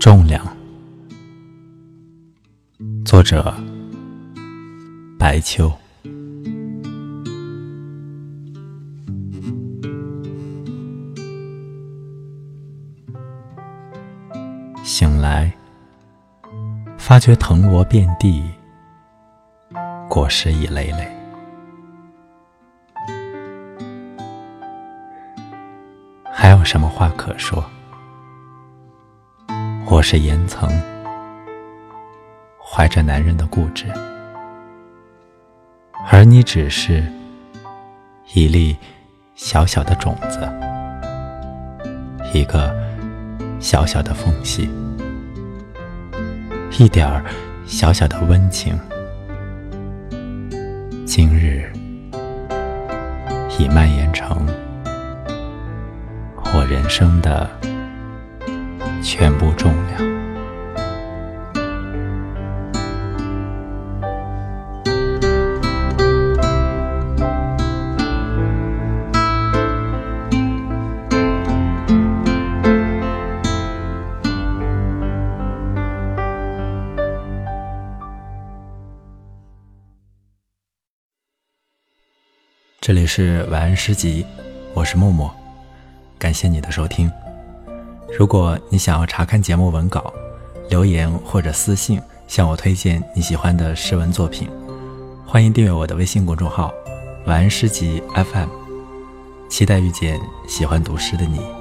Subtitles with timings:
[0.00, 0.42] 重量，
[3.04, 3.54] 作者
[5.18, 5.70] 白秋。
[14.82, 15.52] 醒来，
[16.96, 18.42] 发觉藤萝遍地，
[20.08, 21.06] 果实已累累。
[26.32, 27.62] 还有什么话可说？
[29.90, 30.70] 我是岩层，
[32.56, 33.86] 怀着男人的固执，
[36.08, 37.04] 而你只是
[38.32, 38.76] 一粒
[39.34, 40.48] 小小的种子，
[42.32, 42.72] 一个
[43.58, 44.70] 小小的缝隙，
[46.78, 47.24] 一点儿
[47.66, 48.78] 小小的温情，
[51.04, 51.68] 今日
[53.58, 54.46] 已蔓延成
[56.54, 57.50] 我人生的。
[59.02, 60.10] 全部重量。
[82.82, 84.26] 这里是晚安诗集，
[84.74, 85.32] 我是默默，
[86.18, 87.08] 感谢你的收听。
[88.18, 90.12] 如果你想要查看节目文稿，
[90.68, 94.48] 留言或者私信向我推荐你喜欢的诗文作品，
[95.26, 96.72] 欢迎订阅我的微信公众号
[97.26, 98.48] “晚安诗集 FM”，
[99.48, 101.59] 期待遇见喜欢读诗的你。